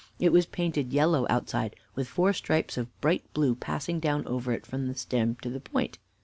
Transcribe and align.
It 0.19 0.31
was 0.31 0.47
painted 0.47 0.91
yellow 0.93 1.27
outside, 1.29 1.75
with 1.93 2.07
four 2.07 2.33
stripes 2.33 2.75
of 2.75 2.87
bright 3.01 3.23
blue 3.35 3.53
passing 3.53 3.99
down 3.99 4.25
over 4.25 4.51
it 4.51 4.65
from 4.65 4.87
the 4.87 4.95
stem 4.95 5.35
to 5.43 5.49
the 5.51 5.59
point. 5.61 5.99